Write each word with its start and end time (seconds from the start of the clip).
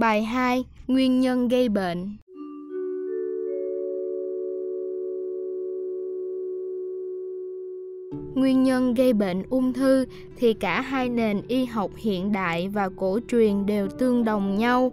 Bài 0.00 0.22
2. 0.22 0.64
Nguyên 0.86 1.20
nhân 1.20 1.48
gây 1.48 1.68
bệnh 1.68 2.16
Nguyên 8.34 8.62
nhân 8.62 8.94
gây 8.94 9.12
bệnh 9.12 9.42
ung 9.50 9.72
thư 9.72 10.06
thì 10.36 10.52
cả 10.52 10.80
hai 10.80 11.08
nền 11.08 11.42
y 11.48 11.64
học 11.64 11.90
hiện 11.96 12.32
đại 12.32 12.68
và 12.68 12.88
cổ 12.96 13.18
truyền 13.28 13.66
đều 13.66 13.88
tương 13.88 14.24
đồng 14.24 14.58
nhau. 14.58 14.92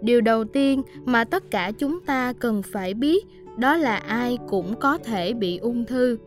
Điều 0.00 0.20
đầu 0.20 0.44
tiên 0.44 0.82
mà 1.04 1.24
tất 1.24 1.50
cả 1.50 1.72
chúng 1.78 2.00
ta 2.00 2.32
cần 2.32 2.62
phải 2.62 2.94
biết, 2.94 3.26
đó 3.58 3.76
là 3.76 3.96
ai 3.96 4.38
cũng 4.48 4.74
có 4.80 4.98
thể 4.98 5.32
bị 5.32 5.58
ung 5.58 5.84
thư. 5.84 6.18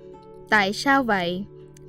Tại 0.49 0.73
sao 0.73 1.03
vậy? 1.03 1.45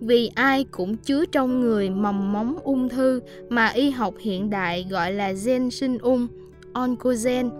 Vì 0.06 0.30
ai 0.34 0.64
cũng 0.70 0.96
chứa 0.96 1.24
trong 1.26 1.60
người 1.60 1.90
mầm 1.90 2.32
móng 2.32 2.56
ung 2.64 2.88
thư 2.88 3.20
mà 3.48 3.66
y 3.66 3.90
học 3.90 4.14
hiện 4.18 4.50
đại 4.50 4.86
gọi 4.90 5.12
là 5.12 5.32
gen 5.46 5.70
sinh 5.70 5.98
ung, 5.98 6.26
oncogen. 6.72 7.50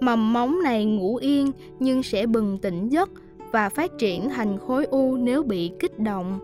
Mầm 0.00 0.32
móng 0.32 0.62
này 0.62 0.84
ngủ 0.84 1.16
yên 1.16 1.52
nhưng 1.78 2.02
sẽ 2.02 2.26
bừng 2.26 2.58
tỉnh 2.58 2.88
giấc 2.88 3.10
và 3.52 3.68
phát 3.68 3.98
triển 3.98 4.28
thành 4.30 4.58
khối 4.58 4.84
u 4.84 5.16
nếu 5.16 5.42
bị 5.42 5.70
kích 5.80 5.98
động. 5.98 6.38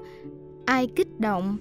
Ai 0.65 0.87
kích 0.87 1.21
động? 1.21 1.57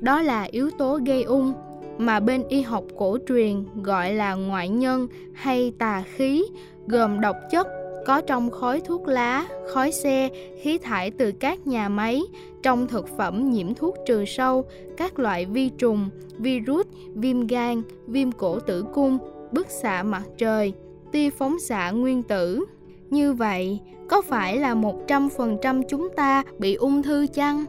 Đó 0.00 0.22
là 0.22 0.42
yếu 0.42 0.70
tố 0.70 1.00
gây 1.06 1.22
ung 1.22 1.52
mà 1.98 2.20
bên 2.20 2.42
y 2.48 2.62
học 2.62 2.84
cổ 2.96 3.18
truyền 3.28 3.64
gọi 3.82 4.14
là 4.14 4.34
ngoại 4.34 4.68
nhân 4.68 5.08
hay 5.34 5.72
tà 5.78 6.02
khí, 6.16 6.44
gồm 6.86 7.20
độc 7.20 7.36
chất 7.50 7.66
có 8.06 8.20
trong 8.20 8.50
khói 8.50 8.80
thuốc 8.80 9.08
lá, 9.08 9.46
khói 9.66 9.92
xe, 9.92 10.28
khí 10.60 10.78
thải 10.78 11.10
từ 11.10 11.32
các 11.32 11.66
nhà 11.66 11.88
máy, 11.88 12.22
trong 12.62 12.86
thực 12.86 13.08
phẩm 13.16 13.50
nhiễm 13.50 13.74
thuốc 13.74 13.94
trừ 14.06 14.24
sâu, 14.24 14.64
các 14.96 15.18
loại 15.18 15.46
vi 15.46 15.68
trùng, 15.68 16.08
virus, 16.38 16.86
viêm 17.14 17.46
gan, 17.46 17.82
viêm 18.06 18.32
cổ 18.32 18.60
tử 18.60 18.84
cung, 18.94 19.18
bức 19.52 19.70
xạ 19.70 20.02
mặt 20.02 20.22
trời, 20.38 20.72
tia 21.12 21.30
phóng 21.30 21.58
xạ 21.58 21.90
nguyên 21.90 22.22
tử. 22.22 22.64
Như 23.10 23.32
vậy, 23.32 23.78
có 24.08 24.22
phải 24.22 24.56
là 24.56 24.74
100% 24.74 25.82
chúng 25.88 26.08
ta 26.16 26.42
bị 26.58 26.74
ung 26.74 27.02
thư 27.02 27.26
chăng? 27.26 27.64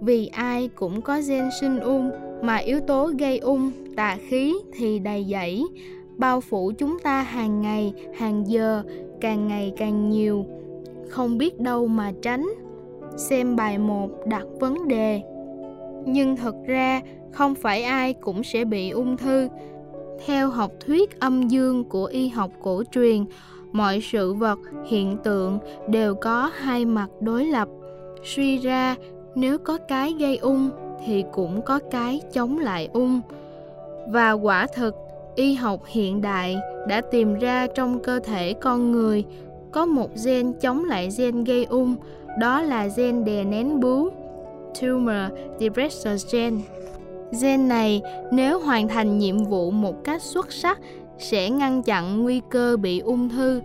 Vì 0.00 0.26
ai 0.26 0.68
cũng 0.74 1.02
có 1.02 1.20
gen 1.28 1.48
sinh 1.60 1.80
ung 1.80 2.10
mà 2.42 2.56
yếu 2.56 2.80
tố 2.80 3.12
gây 3.18 3.38
ung, 3.38 3.70
tà 3.96 4.18
khí 4.28 4.54
thì 4.72 4.98
đầy 4.98 5.26
dẫy, 5.30 5.64
bao 6.16 6.40
phủ 6.40 6.72
chúng 6.78 6.98
ta 6.98 7.22
hàng 7.22 7.60
ngày, 7.60 7.92
hàng 8.14 8.44
giờ, 8.46 8.82
càng 9.20 9.48
ngày 9.48 9.72
càng 9.76 10.10
nhiều. 10.10 10.46
Không 11.08 11.38
biết 11.38 11.60
đâu 11.60 11.86
mà 11.86 12.12
tránh. 12.22 12.46
Xem 13.16 13.56
bài 13.56 13.78
1 13.78 14.10
đặt 14.26 14.46
vấn 14.60 14.88
đề. 14.88 15.22
Nhưng 16.06 16.36
thật 16.36 16.54
ra 16.66 17.00
không 17.32 17.54
phải 17.54 17.82
ai 17.82 18.14
cũng 18.14 18.42
sẽ 18.42 18.64
bị 18.64 18.90
ung 18.90 19.16
thư. 19.16 19.48
Theo 20.26 20.50
học 20.50 20.72
thuyết 20.80 21.20
âm 21.20 21.48
dương 21.48 21.84
của 21.84 22.04
y 22.04 22.28
học 22.28 22.50
cổ 22.62 22.82
truyền, 22.92 23.24
mọi 23.72 24.00
sự 24.00 24.34
vật 24.34 24.58
hiện 24.86 25.16
tượng 25.24 25.58
đều 25.88 26.14
có 26.14 26.50
hai 26.54 26.84
mặt 26.84 27.08
đối 27.20 27.44
lập 27.44 27.68
suy 28.24 28.58
ra 28.58 28.96
nếu 29.34 29.58
có 29.58 29.78
cái 29.78 30.14
gây 30.18 30.36
ung 30.36 30.70
thì 31.06 31.24
cũng 31.32 31.62
có 31.62 31.80
cái 31.90 32.20
chống 32.32 32.58
lại 32.58 32.88
ung 32.92 33.20
và 34.08 34.32
quả 34.32 34.66
thực 34.74 34.94
y 35.38 35.54
học 35.54 35.80
hiện 35.86 36.20
đại 36.20 36.56
đã 36.88 37.00
tìm 37.00 37.34
ra 37.34 37.66
trong 37.66 37.98
cơ 38.02 38.18
thể 38.18 38.52
con 38.52 38.92
người 38.92 39.24
có 39.72 39.86
một 39.86 40.10
gen 40.24 40.52
chống 40.60 40.84
lại 40.84 41.08
gen 41.18 41.44
gây 41.44 41.64
ung 41.64 41.96
đó 42.38 42.62
là 42.62 42.88
gen 42.96 43.24
đè 43.24 43.44
nén 43.44 43.80
bướu 43.80 44.10
tumor 44.80 45.32
depressor 45.60 46.34
gen 46.34 46.60
gen 47.42 47.68
này 47.68 48.02
nếu 48.32 48.58
hoàn 48.58 48.88
thành 48.88 49.18
nhiệm 49.18 49.44
vụ 49.44 49.70
một 49.70 50.04
cách 50.04 50.22
xuất 50.22 50.52
sắc 50.52 50.80
sẽ 51.18 51.50
ngăn 51.50 51.82
chặn 51.82 52.22
nguy 52.22 52.40
cơ 52.50 52.76
bị 52.76 52.98
ung 52.98 53.28
thư. 53.28 53.60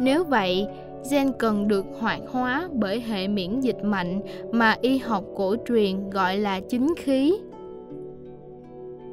Nếu 0.00 0.24
vậy, 0.24 0.66
gen 1.10 1.32
cần 1.38 1.68
được 1.68 1.86
hoạt 2.00 2.20
hóa 2.30 2.68
bởi 2.72 3.00
hệ 3.00 3.28
miễn 3.28 3.60
dịch 3.60 3.84
mạnh 3.84 4.20
mà 4.52 4.76
y 4.80 4.98
học 4.98 5.24
cổ 5.36 5.56
truyền 5.68 6.10
gọi 6.10 6.36
là 6.36 6.60
chính 6.60 6.94
khí. 6.96 7.34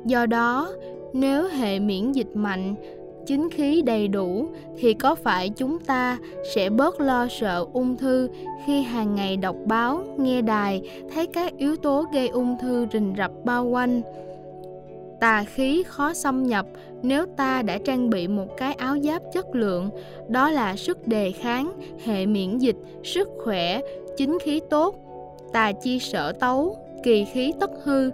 Do 0.06 0.26
đó, 0.26 0.70
nếu 1.14 1.48
hệ 1.48 1.80
miễn 1.80 2.12
dịch 2.12 2.36
mạnh, 2.36 2.76
chính 3.26 3.50
khí 3.50 3.82
đầy 3.82 4.08
đủ 4.08 4.50
thì 4.78 4.94
có 4.94 5.16
phải 5.16 5.50
chúng 5.50 5.80
ta 5.80 6.18
sẽ 6.56 6.70
bớt 6.70 7.02
lo 7.02 7.28
sợ 7.30 7.66
ung 7.74 7.98
thư 7.98 8.30
khi 8.66 8.82
hàng 8.82 9.16
ngày 9.16 9.38
đọc 9.38 9.56
báo, 9.66 10.04
nghe 10.18 10.42
đài 10.42 10.82
thấy 11.14 11.28
các 11.28 11.58
yếu 11.58 11.76
tố 11.76 12.06
gây 12.14 12.28
ung 12.28 12.58
thư 12.62 12.88
rình 12.94 13.14
rập 13.18 13.32
bao 13.46 13.66
quanh? 13.66 14.02
tà 15.20 15.44
khí 15.44 15.84
khó 15.88 16.14
xâm 16.14 16.44
nhập 16.44 16.66
nếu 17.02 17.26
ta 17.26 17.62
đã 17.62 17.78
trang 17.78 18.10
bị 18.10 18.28
một 18.28 18.58
cái 18.58 18.74
áo 18.74 18.98
giáp 19.04 19.22
chất 19.34 19.56
lượng 19.56 19.90
đó 20.28 20.50
là 20.50 20.76
sức 20.76 21.08
đề 21.08 21.32
kháng 21.32 21.72
hệ 22.06 22.26
miễn 22.26 22.58
dịch 22.58 22.76
sức 23.04 23.30
khỏe 23.44 23.82
chính 24.18 24.38
khí 24.40 24.62
tốt 24.70 24.96
tà 25.54 25.72
chi 25.72 26.00
sở 26.00 26.32
tấu 26.32 26.78
kỳ 27.04 27.26
khí 27.26 27.54
tất 27.60 27.72
hư 27.84 28.12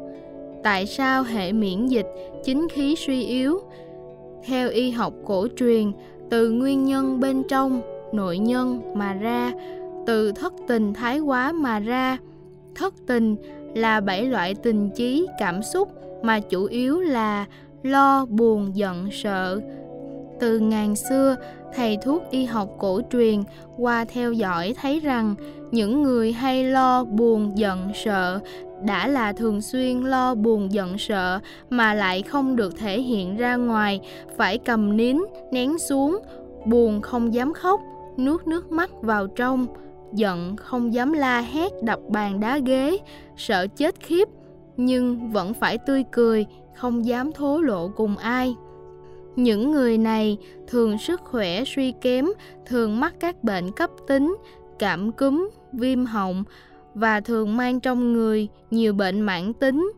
tại 0.65 0.85
sao 0.85 1.23
hệ 1.23 1.51
miễn 1.51 1.87
dịch, 1.87 2.07
chính 2.43 2.67
khí 2.71 2.95
suy 2.95 3.25
yếu? 3.25 3.59
Theo 4.45 4.69
y 4.69 4.91
học 4.91 5.13
cổ 5.25 5.47
truyền, 5.57 5.91
từ 6.29 6.49
nguyên 6.49 6.85
nhân 6.85 7.19
bên 7.19 7.43
trong, 7.49 7.81
nội 8.13 8.37
nhân 8.37 8.81
mà 8.95 9.13
ra, 9.13 9.51
từ 10.05 10.31
thất 10.31 10.53
tình 10.67 10.93
thái 10.93 11.19
quá 11.19 11.51
mà 11.51 11.79
ra. 11.79 12.17
Thất 12.75 12.93
tình 13.07 13.35
là 13.75 13.99
bảy 13.99 14.25
loại 14.25 14.55
tình 14.55 14.89
trí 14.95 15.27
cảm 15.39 15.63
xúc 15.63 15.89
mà 16.23 16.39
chủ 16.39 16.65
yếu 16.65 16.99
là 16.99 17.45
lo, 17.83 18.25
buồn, 18.25 18.75
giận, 18.75 19.09
sợ 19.11 19.61
từ 20.39 20.59
ngàn 20.59 20.95
xưa, 20.95 21.35
thầy 21.75 21.97
thuốc 21.97 22.23
y 22.31 22.45
học 22.45 22.69
cổ 22.77 23.01
truyền 23.11 23.43
qua 23.77 24.05
theo 24.05 24.33
dõi 24.33 24.73
thấy 24.81 24.99
rằng 24.99 25.35
những 25.71 26.03
người 26.03 26.31
hay 26.31 26.63
lo 26.63 27.03
buồn, 27.03 27.51
giận, 27.55 27.91
sợ 27.93 28.39
đã 28.83 29.07
là 29.07 29.33
thường 29.33 29.61
xuyên 29.61 30.01
lo 30.01 30.35
buồn, 30.35 30.71
giận, 30.71 30.97
sợ 30.97 31.39
mà 31.69 31.93
lại 31.93 32.21
không 32.21 32.55
được 32.55 32.77
thể 32.77 33.01
hiện 33.01 33.37
ra 33.37 33.55
ngoài, 33.55 33.99
phải 34.37 34.57
cầm 34.57 34.97
nín, 34.97 35.17
nén 35.51 35.79
xuống, 35.79 36.19
buồn 36.65 37.01
không 37.01 37.33
dám 37.33 37.53
khóc, 37.53 37.81
nuốt 38.17 38.47
nước 38.47 38.71
mắt 38.71 38.91
vào 39.01 39.27
trong, 39.27 39.67
giận 40.13 40.55
không 40.55 40.93
dám 40.93 41.13
la 41.13 41.41
hét, 41.41 41.71
đập 41.83 41.99
bàn 42.09 42.39
đá 42.39 42.57
ghế, 42.57 42.97
sợ 43.37 43.67
chết 43.77 43.95
khiếp 43.99 44.27
nhưng 44.77 45.31
vẫn 45.31 45.53
phải 45.53 45.77
tươi 45.77 46.03
cười, 46.11 46.45
không 46.75 47.05
dám 47.05 47.31
thố 47.31 47.61
lộ 47.61 47.87
cùng 47.87 48.17
ai 48.17 48.55
những 49.35 49.71
người 49.71 49.97
này 49.97 50.37
thường 50.67 50.97
sức 50.97 51.21
khỏe 51.23 51.63
suy 51.65 51.93
kém, 52.01 52.25
thường 52.65 52.99
mắc 52.99 53.13
các 53.19 53.43
bệnh 53.43 53.71
cấp 53.71 53.89
tính, 54.07 54.35
cảm 54.79 55.11
cúm, 55.11 55.49
viêm 55.73 56.05
họng 56.05 56.43
và 56.93 57.21
thường 57.21 57.57
mang 57.57 57.79
trong 57.79 58.13
người 58.13 58.47
nhiều 58.71 58.93
bệnh 58.93 59.21
mãn 59.21 59.53
tính. 59.53 59.91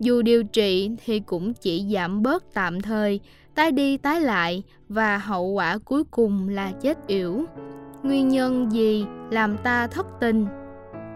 Dù 0.00 0.22
điều 0.22 0.44
trị 0.44 0.90
thì 1.04 1.20
cũng 1.20 1.54
chỉ 1.54 1.86
giảm 1.94 2.22
bớt 2.22 2.54
tạm 2.54 2.80
thời, 2.80 3.20
tái 3.54 3.72
đi 3.72 3.96
tái 3.96 4.20
lại 4.20 4.62
và 4.88 5.18
hậu 5.18 5.46
quả 5.46 5.78
cuối 5.78 6.04
cùng 6.04 6.48
là 6.48 6.72
chết 6.80 7.06
yểu. 7.06 7.44
Nguyên 8.02 8.28
nhân 8.28 8.72
gì 8.72 9.04
làm 9.30 9.56
ta 9.56 9.86
thất 9.86 10.06
tình? 10.20 10.46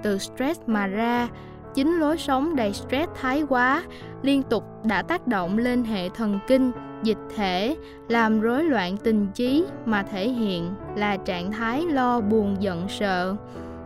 Từ 0.02 0.18
stress 0.18 0.60
mà 0.66 0.86
ra 0.86 1.28
chính 1.76 1.98
lối 1.98 2.18
sống 2.18 2.56
đầy 2.56 2.72
stress 2.72 3.12
thái 3.20 3.44
quá, 3.48 3.82
liên 4.22 4.42
tục 4.42 4.64
đã 4.84 5.02
tác 5.02 5.26
động 5.26 5.58
lên 5.58 5.84
hệ 5.84 6.08
thần 6.08 6.38
kinh, 6.46 6.72
dịch 7.02 7.18
thể, 7.36 7.76
làm 8.08 8.40
rối 8.40 8.64
loạn 8.64 8.96
tình 8.96 9.26
trí 9.34 9.64
mà 9.84 10.02
thể 10.02 10.28
hiện 10.28 10.74
là 10.96 11.16
trạng 11.16 11.52
thái 11.52 11.86
lo 11.86 12.20
buồn 12.20 12.56
giận 12.60 12.86
sợ. 12.88 13.36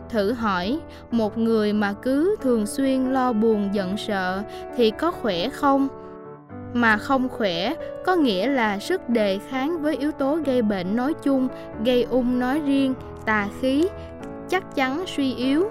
Thử 0.09 0.33
hỏi, 0.33 0.79
một 1.11 1.37
người 1.37 1.73
mà 1.73 1.93
cứ 1.93 2.35
thường 2.41 2.65
xuyên 2.65 3.05
lo 3.05 3.33
buồn 3.33 3.69
giận 3.73 3.97
sợ 3.97 4.43
thì 4.75 4.91
có 4.91 5.11
khỏe 5.11 5.49
không? 5.49 5.87
Mà 6.73 6.97
không 6.97 7.29
khỏe 7.29 7.73
có 8.05 8.15
nghĩa 8.15 8.47
là 8.47 8.79
sức 8.79 9.09
đề 9.09 9.39
kháng 9.49 9.81
với 9.81 9.97
yếu 9.97 10.11
tố 10.11 10.35
gây 10.45 10.61
bệnh 10.61 10.95
nói 10.95 11.13
chung, 11.23 11.47
gây 11.85 12.03
ung 12.03 12.39
nói 12.39 12.61
riêng, 12.65 12.93
tà 13.25 13.47
khí, 13.61 13.87
chắc 14.49 14.75
chắn 14.75 15.03
suy 15.07 15.35
yếu 15.35 15.69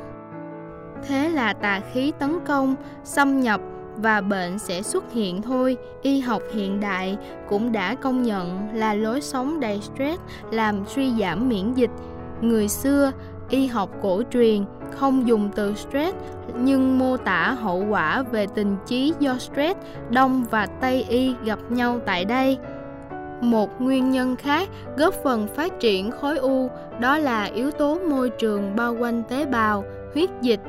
thế 1.08 1.28
là 1.28 1.52
tà 1.52 1.80
khí 1.92 2.12
tấn 2.18 2.40
công, 2.46 2.76
xâm 3.04 3.40
nhập 3.40 3.60
và 3.96 4.20
bệnh 4.20 4.58
sẽ 4.58 4.82
xuất 4.82 5.12
hiện 5.12 5.42
thôi. 5.42 5.76
Y 6.02 6.20
học 6.20 6.42
hiện 6.54 6.80
đại 6.80 7.16
cũng 7.48 7.72
đã 7.72 7.94
công 7.94 8.22
nhận 8.22 8.68
là 8.74 8.94
lối 8.94 9.20
sống 9.20 9.60
đầy 9.60 9.80
stress, 9.80 10.20
làm 10.50 10.84
suy 10.86 11.12
giảm 11.20 11.48
miễn 11.48 11.74
dịch. 11.74 11.90
Người 12.40 12.68
xưa, 12.68 13.12
y 13.48 13.66
học 13.66 13.90
cổ 14.02 14.22
truyền 14.32 14.64
không 14.90 15.28
dùng 15.28 15.50
từ 15.54 15.74
stress, 15.74 16.16
nhưng 16.56 16.98
mô 16.98 17.16
tả 17.16 17.56
hậu 17.60 17.84
quả 17.88 18.22
về 18.22 18.46
tình 18.54 18.76
trí 18.86 19.14
do 19.18 19.38
stress, 19.38 19.78
đông 20.10 20.44
và 20.50 20.66
tây 20.66 21.04
y 21.08 21.34
gặp 21.44 21.58
nhau 21.68 22.00
tại 22.06 22.24
đây. 22.24 22.58
Một 23.40 23.80
nguyên 23.80 24.10
nhân 24.10 24.36
khác 24.36 24.68
góp 24.96 25.14
phần 25.14 25.46
phát 25.46 25.80
triển 25.80 26.10
khối 26.10 26.38
u, 26.38 26.70
đó 27.00 27.18
là 27.18 27.44
yếu 27.44 27.70
tố 27.70 27.98
môi 27.98 28.30
trường 28.30 28.76
bao 28.76 28.96
quanh 29.00 29.22
tế 29.28 29.46
bào, 29.46 29.84
huyết 30.14 30.30
dịch 30.42 30.60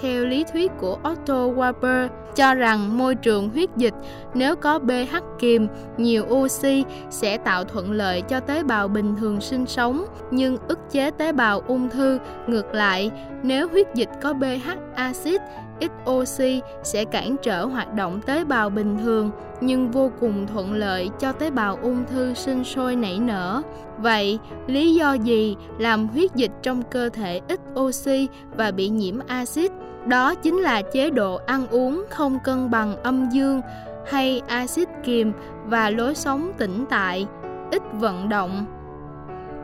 theo 0.00 0.24
lý 0.24 0.44
thuyết 0.52 0.72
của 0.78 0.98
Otto 1.12 1.46
Warburg 1.46 2.08
cho 2.36 2.54
rằng 2.54 2.98
môi 2.98 3.14
trường 3.14 3.48
huyết 3.48 3.76
dịch 3.76 3.94
nếu 4.34 4.56
có 4.56 4.78
pH 4.78 5.16
kiềm, 5.38 5.68
nhiều 5.96 6.24
oxy 6.30 6.84
sẽ 7.10 7.36
tạo 7.38 7.64
thuận 7.64 7.92
lợi 7.92 8.22
cho 8.22 8.40
tế 8.40 8.62
bào 8.62 8.88
bình 8.88 9.16
thường 9.16 9.40
sinh 9.40 9.66
sống 9.66 10.04
nhưng 10.30 10.56
ức 10.68 10.78
chế 10.90 11.10
tế 11.10 11.32
bào 11.32 11.62
ung 11.66 11.88
thư. 11.90 12.18
Ngược 12.46 12.74
lại, 12.74 13.10
nếu 13.42 13.68
huyết 13.68 13.86
dịch 13.94 14.08
có 14.22 14.34
pH 14.34 14.70
axit, 14.94 15.40
ít 15.80 15.90
oxy 16.10 16.60
sẽ 16.82 17.04
cản 17.04 17.36
trở 17.42 17.64
hoạt 17.64 17.94
động 17.94 18.20
tế 18.26 18.44
bào 18.44 18.70
bình 18.70 18.98
thường 19.04 19.30
nhưng 19.60 19.90
vô 19.90 20.10
cùng 20.20 20.46
thuận 20.46 20.72
lợi 20.72 21.10
cho 21.18 21.32
tế 21.32 21.50
bào 21.50 21.78
ung 21.82 22.04
thư 22.04 22.34
sinh 22.34 22.64
sôi 22.64 22.96
nảy 22.96 23.18
nở. 23.18 23.62
Vậy, 23.98 24.38
lý 24.66 24.94
do 24.94 25.12
gì 25.12 25.56
làm 25.78 26.08
huyết 26.08 26.34
dịch 26.34 26.52
trong 26.62 26.82
cơ 26.82 27.08
thể 27.08 27.40
ít 27.48 27.60
oxy 27.80 28.28
và 28.56 28.70
bị 28.70 28.88
nhiễm 28.88 29.18
axit? 29.26 29.72
Đó 30.06 30.34
chính 30.34 30.56
là 30.56 30.82
chế 30.82 31.10
độ 31.10 31.40
ăn 31.46 31.66
uống 31.70 32.04
không 32.10 32.38
cân 32.44 32.70
bằng 32.70 33.02
âm 33.02 33.28
dương 33.28 33.60
hay 34.06 34.42
axit 34.46 34.88
kiềm 35.04 35.32
và 35.64 35.90
lối 35.90 36.14
sống 36.14 36.52
tĩnh 36.58 36.84
tại, 36.90 37.26
ít 37.70 37.82
vận 37.92 38.28
động. 38.28 38.66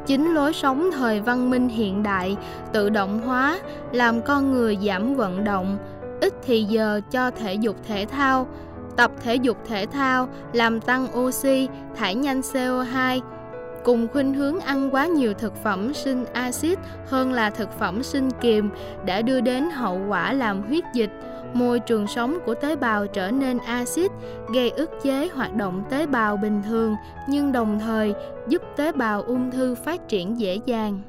Chính 0.06 0.34
lối 0.34 0.52
sống 0.52 0.90
thời 0.92 1.20
văn 1.20 1.50
minh 1.50 1.68
hiện 1.68 2.02
đại, 2.02 2.36
tự 2.72 2.90
động 2.90 3.20
hóa 3.20 3.58
làm 3.92 4.22
con 4.22 4.52
người 4.52 4.78
giảm 4.82 5.14
vận 5.14 5.44
động, 5.44 5.78
ít 6.20 6.34
thì 6.42 6.64
giờ 6.64 7.00
cho 7.10 7.30
thể 7.30 7.54
dục 7.54 7.76
thể 7.88 8.04
thao. 8.04 8.46
Tập 8.96 9.10
thể 9.22 9.34
dục 9.34 9.56
thể 9.68 9.86
thao 9.86 10.28
làm 10.52 10.80
tăng 10.80 11.06
oxy, 11.18 11.68
thải 11.96 12.14
nhanh 12.14 12.40
CO2, 12.40 13.20
cùng 13.84 14.08
khuynh 14.08 14.34
hướng 14.34 14.60
ăn 14.60 14.90
quá 14.94 15.06
nhiều 15.06 15.34
thực 15.34 15.56
phẩm 15.62 15.94
sinh 15.94 16.24
axit 16.32 16.78
hơn 17.06 17.32
là 17.32 17.50
thực 17.50 17.78
phẩm 17.78 18.02
sinh 18.02 18.30
kiềm 18.40 18.70
đã 19.04 19.22
đưa 19.22 19.40
đến 19.40 19.70
hậu 19.70 20.00
quả 20.08 20.32
làm 20.32 20.62
huyết 20.62 20.84
dịch, 20.94 21.10
môi 21.54 21.80
trường 21.80 22.06
sống 22.06 22.38
của 22.46 22.54
tế 22.54 22.76
bào 22.76 23.06
trở 23.06 23.30
nên 23.30 23.58
axit, 23.58 24.10
gây 24.54 24.70
ức 24.70 24.90
chế 25.02 25.28
hoạt 25.34 25.54
động 25.54 25.82
tế 25.90 26.06
bào 26.06 26.36
bình 26.36 26.62
thường 26.68 26.96
nhưng 27.28 27.52
đồng 27.52 27.78
thời 27.78 28.14
giúp 28.48 28.62
tế 28.76 28.92
bào 28.92 29.22
ung 29.22 29.50
thư 29.50 29.74
phát 29.74 30.08
triển 30.08 30.40
dễ 30.40 30.58
dàng. 30.66 31.00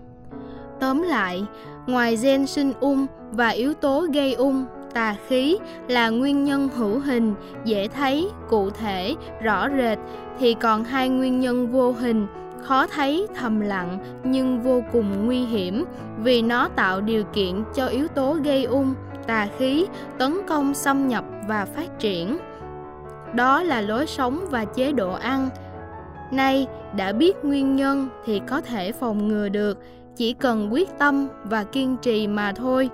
Tóm 0.80 1.02
lại, 1.02 1.46
ngoài 1.88 2.18
gen 2.24 2.48
sinh 2.48 2.74
ung 2.80 3.06
và 3.32 3.50
yếu 3.50 3.74
tố 3.74 4.08
gây 4.14 4.34
ung 4.34 4.66
tà 4.94 5.16
khí 5.28 5.58
là 5.88 6.10
nguyên 6.10 6.44
nhân 6.44 6.70
hữu 6.76 7.00
hình 7.00 7.34
dễ 7.66 7.88
thấy 7.88 8.30
cụ 8.50 8.70
thể 8.70 9.16
rõ 9.42 9.70
rệt 9.78 10.00
thì 10.40 10.54
còn 10.54 10.84
hai 10.84 11.10
nguyên 11.10 11.40
nhân 11.40 11.72
vô 11.72 11.92
hình 11.92 12.28
khó 12.64 12.88
thấy, 12.88 13.28
thầm 13.36 13.60
lặng, 13.60 13.98
nhưng 14.24 14.62
vô 14.62 14.84
cùng 14.92 15.26
nguy 15.26 15.46
hiểm, 15.46 15.86
vì 16.24 16.42
nó 16.42 16.68
tạo 16.68 17.02
điều 17.02 17.24
kiện 17.24 17.64
cho 17.76 17.86
yếu 17.88 18.08
tố 18.08 18.34
gây 18.44 18.64
ung, 18.64 18.94
tà 19.28 19.48
khí, 19.58 19.88
tấn 20.18 20.34
công 20.48 20.74
xâm 20.74 21.08
nhập 21.08 21.24
và 21.48 21.66
phát 21.66 22.00
triển. 22.00 22.38
Đó 23.34 23.64
là 23.64 23.82
lối 23.82 24.08
sống 24.08 24.46
và 24.50 24.66
chế 24.66 24.92
độ 24.92 25.12
ăn. 25.14 25.50
Nay, 26.32 26.68
đã 26.96 27.12
biết 27.12 27.46
nguyên 27.46 27.76
nhân 27.76 28.10
thì 28.26 28.42
có 28.48 28.62
thể 28.62 28.92
phòng 28.92 29.28
ngừa 29.28 29.50
được, 29.50 29.78
chỉ 30.16 30.34
cần 30.34 30.74
quyết 30.74 30.90
tâm 31.00 31.28
và 31.44 31.64
kiên 31.64 31.98
trì 32.02 32.28
mà 32.28 32.52
thôi. 32.52 32.90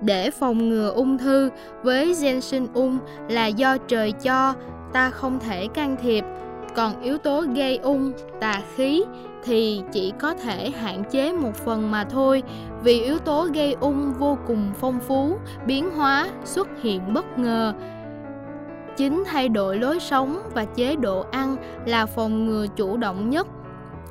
Để 0.00 0.30
phòng 0.30 0.68
ngừa 0.68 0.90
ung 0.90 1.18
thư 1.18 1.50
với 1.82 2.14
gen 2.22 2.40
sinh 2.40 2.66
ung 2.74 2.98
là 3.28 3.46
do 3.46 3.76
trời 3.78 4.12
cho, 4.12 4.54
ta 4.92 5.10
không 5.10 5.38
thể 5.40 5.66
can 5.66 5.96
thiệp 6.02 6.24
còn 6.76 7.00
yếu 7.02 7.18
tố 7.18 7.44
gây 7.54 7.76
ung, 7.76 8.12
tà 8.40 8.62
khí 8.74 9.04
thì 9.44 9.82
chỉ 9.92 10.12
có 10.18 10.34
thể 10.34 10.70
hạn 10.70 11.02
chế 11.10 11.32
một 11.32 11.54
phần 11.54 11.90
mà 11.90 12.04
thôi. 12.04 12.42
Vì 12.82 13.00
yếu 13.00 13.18
tố 13.18 13.48
gây 13.54 13.72
ung 13.72 14.12
vô 14.18 14.38
cùng 14.46 14.72
phong 14.80 15.00
phú, 15.00 15.38
biến 15.66 15.90
hóa, 15.90 16.28
xuất 16.44 16.68
hiện 16.82 17.14
bất 17.14 17.38
ngờ. 17.38 17.74
Chính 18.96 19.24
thay 19.26 19.48
đổi 19.48 19.78
lối 19.78 20.00
sống 20.00 20.38
và 20.54 20.64
chế 20.64 20.96
độ 20.96 21.24
ăn 21.30 21.56
là 21.86 22.06
phòng 22.06 22.46
ngừa 22.46 22.66
chủ 22.76 22.96
động 22.96 23.30
nhất. 23.30 23.46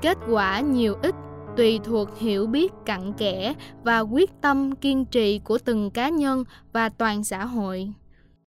Kết 0.02 0.18
quả 0.30 0.60
nhiều 0.60 0.96
ít 1.02 1.16
tùy 1.58 1.80
thuộc 1.84 2.18
hiểu 2.18 2.48
biết 2.48 2.74
cặn 2.86 3.14
kẽ 3.14 3.54
và 3.84 4.00
quyết 4.00 4.42
tâm 4.42 4.76
kiên 4.76 5.06
trì 5.06 5.40
của 5.40 5.58
từng 5.66 5.92
cá 5.92 6.10
nhân 6.10 6.44
và 6.74 6.90
toàn 6.90 7.24
xã 7.24 7.46
hội. 7.46 7.94